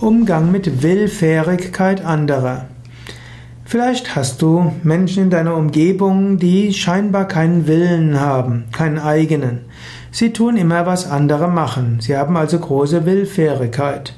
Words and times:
Umgang 0.00 0.52
mit 0.52 0.82
Willfährigkeit 0.82 2.04
anderer. 2.04 2.66
Vielleicht 3.64 4.14
hast 4.14 4.42
du 4.42 4.72
Menschen 4.82 5.24
in 5.24 5.30
deiner 5.30 5.56
Umgebung, 5.56 6.36
die 6.36 6.74
scheinbar 6.74 7.26
keinen 7.26 7.66
Willen 7.66 8.20
haben, 8.20 8.64
keinen 8.72 8.98
eigenen. 8.98 9.60
Sie 10.10 10.34
tun 10.34 10.58
immer, 10.58 10.84
was 10.84 11.10
andere 11.10 11.48
machen. 11.48 12.00
Sie 12.00 12.14
haben 12.14 12.36
also 12.36 12.58
große 12.58 13.06
Willfährigkeit. 13.06 14.14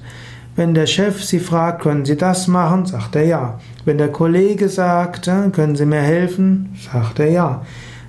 Wenn 0.57 0.75
der 0.75 0.87
Chef 0.87 1.23
sie 1.23 1.39
fragt, 1.39 1.83
können 1.83 2.05
Sie 2.05 2.17
das 2.17 2.49
machen, 2.49 2.85
sagt 2.85 3.15
er 3.15 3.25
ja. 3.25 3.61
Wenn 3.85 3.99
der 3.99 4.11
Kollege 4.11 4.69
sagt, 4.69 5.29
äh, 5.29 5.51
können 5.53 5.77
Sie 5.77 5.87
mir 5.87 6.03
helfen, 6.03 6.77
sagt 6.93 7.21
er 7.21 7.31
ja. 7.31 7.63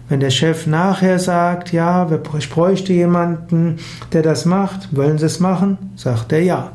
Wenn 0.10 0.22
der 0.22 0.32
Chef 0.32 0.66
nachher 0.66 1.20
sagt, 1.20 1.72
ja, 1.72 2.10
ich 2.36 2.50
bräuchte 2.50 2.94
jemanden, 2.94 3.78
der 4.12 4.24
das 4.24 4.46
macht, 4.46 4.96
wollen 4.96 5.20
Sie 5.20 5.28
es 5.28 5.40
machen, 5.40 5.78
sagt 5.96 6.32
er 6.32 6.42
ja. 6.42 6.72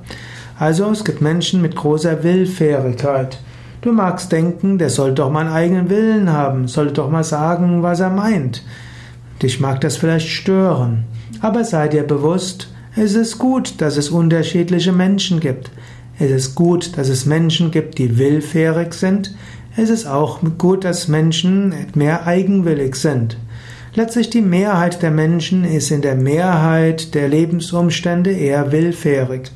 Also 0.58 0.90
es 0.90 1.04
gibt 1.04 1.20
Menschen 1.20 1.62
mit 1.62 1.74
großer 1.74 2.22
Willfährigkeit. 2.22 3.38
Du 3.80 3.92
magst 3.92 4.32
denken, 4.32 4.78
der 4.78 4.88
soll 4.88 5.12
doch 5.12 5.30
mal 5.30 5.40
einen 5.40 5.54
eigenen 5.54 5.90
Willen 5.90 6.32
haben, 6.32 6.68
soll 6.68 6.90
doch 6.90 7.10
mal 7.10 7.24
sagen, 7.24 7.82
was 7.82 8.00
er 8.00 8.10
meint. 8.10 8.62
Dich 9.42 9.60
mag 9.60 9.80
das 9.80 9.96
vielleicht 9.96 10.28
stören. 10.28 11.04
Aber 11.40 11.64
sei 11.64 11.88
dir 11.88 12.04
bewusst, 12.04 12.68
es 12.96 13.14
ist 13.14 13.38
gut, 13.38 13.80
dass 13.80 13.96
es 13.96 14.08
unterschiedliche 14.08 14.92
Menschen 14.92 15.40
gibt. 15.40 15.70
Es 16.18 16.30
ist 16.30 16.54
gut, 16.54 16.96
dass 16.96 17.08
es 17.08 17.26
Menschen 17.26 17.72
gibt, 17.72 17.98
die 17.98 18.16
willfährig 18.16 18.94
sind. 18.94 19.34
Es 19.76 19.90
ist 19.90 20.06
auch 20.06 20.40
gut, 20.56 20.84
dass 20.84 21.08
Menschen 21.08 21.74
mehr 21.94 22.26
eigenwillig 22.26 22.94
sind. 22.94 23.36
Letztlich 23.96 24.28
die 24.28 24.40
Mehrheit 24.40 25.02
der 25.02 25.12
Menschen 25.12 25.64
ist 25.64 25.92
in 25.92 26.02
der 26.02 26.16
Mehrheit 26.16 27.14
der 27.14 27.28
Lebensumstände 27.28 28.32
eher 28.32 28.72
willfährig. 28.72 29.52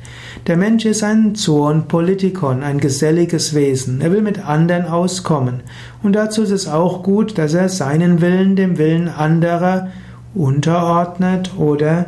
Der 0.46 0.56
Mensch 0.56 0.84
ist 0.84 1.02
ein 1.02 1.34
Zoon 1.34 1.88
Politikon, 1.88 2.62
ein 2.62 2.78
geselliges 2.78 3.52
Wesen. 3.52 4.00
Er 4.00 4.12
will 4.12 4.22
mit 4.22 4.46
anderen 4.46 4.86
auskommen. 4.86 5.64
Und 6.04 6.12
dazu 6.12 6.44
ist 6.44 6.52
es 6.52 6.68
auch 6.68 7.02
gut, 7.02 7.36
dass 7.36 7.52
er 7.52 7.68
seinen 7.68 8.20
Willen 8.20 8.54
dem 8.54 8.78
Willen 8.78 9.08
anderer 9.08 9.88
unterordnet 10.36 11.58
oder 11.58 12.06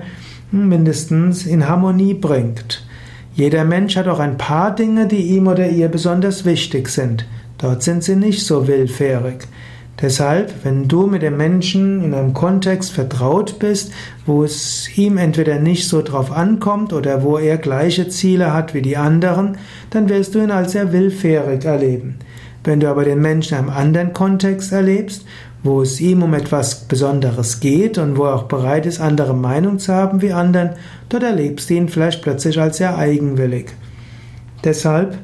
mindestens 0.53 1.47
in 1.47 1.69
Harmonie 1.69 2.15
bringt. 2.15 2.87
Jeder 3.34 3.65
Mensch 3.65 3.97
hat 3.97 4.06
auch 4.06 4.20
ein 4.20 4.39
paar 4.39 4.72
Dinge, 4.72 5.09
die 5.09 5.34
ihm 5.34 5.48
oder 5.48 5.69
ihr 5.69 5.89
besonders 5.89 6.44
wichtig 6.44 6.91
sind. 6.91 7.27
Dort 7.59 7.83
sind 7.83 8.05
sie 8.05 8.15
nicht 8.15 8.47
so 8.47 8.69
willfährig. 8.69 9.48
Deshalb, 10.03 10.65
wenn 10.65 10.89
du 10.89 11.06
mit 11.06 11.20
dem 11.20 11.37
Menschen 11.37 12.03
in 12.03 12.15
einem 12.15 12.33
Kontext 12.33 12.93
vertraut 12.93 13.59
bist, 13.59 13.93
wo 14.25 14.45
es 14.45 14.89
ihm 14.97 15.19
entweder 15.19 15.59
nicht 15.59 15.89
so 15.89 16.01
drauf 16.01 16.33
ankommt 16.33 16.95
oder 16.95 17.23
wo 17.23 17.37
er 17.37 17.59
gleiche 17.59 18.09
Ziele 18.09 18.55
hat 18.55 18.73
wie 18.73 18.81
die 18.81 18.97
anderen, 18.97 19.59
dann 19.91 20.09
wirst 20.09 20.34
du 20.34 20.43
ihn 20.43 20.51
als 20.51 20.73
sehr 20.73 20.93
willfährig 20.93 21.65
erleben. 21.65 22.17
Wenn 22.65 22.81
du 22.81 22.89
aber 22.89 23.05
den 23.05 23.21
Menschen 23.21 23.59
in 23.59 23.65
einem 23.65 23.77
anderen 23.77 24.12
Kontext 24.15 24.73
erlebst, 24.73 25.27
wo 25.62 25.83
es 25.83 26.01
ihm 26.01 26.23
um 26.23 26.33
etwas 26.33 26.87
Besonderes 26.87 27.61
geht 27.61 27.98
und 27.98 28.17
wo 28.17 28.25
er 28.25 28.34
auch 28.34 28.45
bereit 28.45 28.87
ist, 28.87 29.01
andere 29.01 29.34
Meinung 29.34 29.78
zu 29.78 29.93
haben 29.93 30.23
wie 30.23 30.33
anderen, 30.33 30.71
dort 31.11 31.23
erlebst 31.23 31.69
du 31.69 31.75
ihn 31.75 31.89
vielleicht 31.91 32.23
plötzlich 32.23 32.59
als 32.59 32.78
sehr 32.78 32.97
eigenwillig. 32.97 33.73
Deshalb 34.65 35.19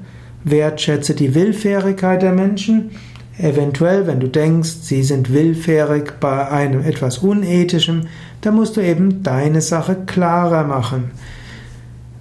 wertschätze 0.45 1.15
die 1.15 1.35
Willfährigkeit 1.35 2.21
der 2.21 2.33
Menschen, 2.33 2.91
Eventuell, 3.39 4.07
wenn 4.07 4.21
du 4.21 4.29
denkst, 4.29 4.77
sie 4.83 5.03
sind 5.03 5.33
willfährig 5.33 6.15
bei 6.21 6.49
einem 6.49 6.83
etwas 6.83 7.19
Unethischem, 7.19 8.07
dann 8.41 8.55
musst 8.55 8.77
du 8.77 8.81
eben 8.81 9.23
deine 9.23 9.61
Sache 9.61 9.97
klarer 10.07 10.65
machen. 10.65 11.11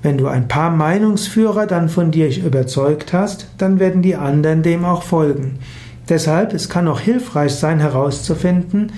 Wenn 0.02 0.18
du 0.18 0.28
ein 0.28 0.48
paar 0.48 0.72
Meinungsführer 0.72 1.68
dann 1.68 1.88
von 1.88 2.12
dir 2.12 2.30
überzeugt 2.38 3.14
hast, 3.14 3.48
dann 3.58 3.80
werden 3.80 4.02
die 4.02 4.16
anderen 4.16 4.62
dem 4.62 4.84
auch 4.84 5.04
folgen. 5.04 5.60
Deshalb, 6.10 6.54
es 6.54 6.70
kann 6.70 6.88
auch 6.88 7.00
hilfreich 7.00 7.56
sein 7.56 7.80
herauszufinden, 7.80 8.92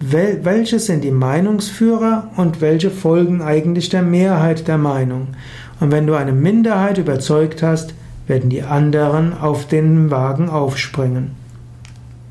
welche 0.00 0.78
sind 0.78 1.04
die 1.04 1.10
Meinungsführer 1.10 2.30
und 2.36 2.60
welche 2.60 2.90
folgen 2.90 3.42
eigentlich 3.42 3.88
der 3.88 4.02
Mehrheit 4.02 4.68
der 4.68 4.78
Meinung. 4.78 5.28
Und 5.80 5.92
wenn 5.92 6.06
du 6.06 6.14
eine 6.14 6.32
Minderheit 6.32 6.98
überzeugt 6.98 7.62
hast, 7.62 7.94
werden 8.26 8.50
die 8.50 8.62
anderen 8.62 9.38
auf 9.38 9.68
den 9.68 10.10
Wagen 10.10 10.48
aufspringen. 10.48 11.32